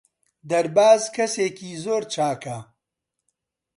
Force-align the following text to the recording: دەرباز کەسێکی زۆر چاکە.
دەرباز 0.49 1.01
کەسێکی 1.15 1.71
زۆر 1.83 2.03
چاکە. 2.13 2.57